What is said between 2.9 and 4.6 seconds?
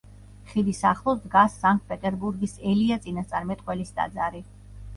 წინასწარმეტყველის ტაძარი.